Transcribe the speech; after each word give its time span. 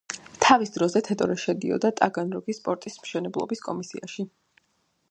თავის 0.43 0.71
დროზე 0.77 1.01
თედორე 1.07 1.35
შედიოდა 1.43 1.91
ტაგანროგის 2.01 2.63
პორტის 2.69 2.99
მშენებლობის 3.05 3.63
კომისიაში. 3.69 4.29